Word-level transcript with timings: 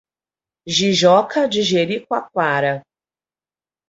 Jijoca 0.67 1.45
de 1.47 1.61
Jericoacoara 1.61 2.81